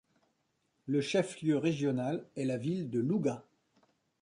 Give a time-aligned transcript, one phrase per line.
[0.87, 3.43] Le chef-lieu régional est la ville de Louga.